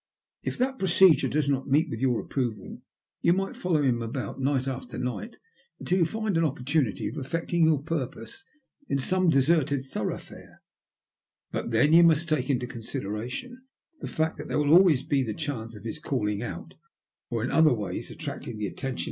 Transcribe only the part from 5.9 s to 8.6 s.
you find an opportunity of effecting your purpose